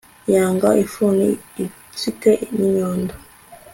Yanga 0.33 0.69
ifuni 0.83 1.27
ifite 1.65 2.29
ninyundo 2.57 3.13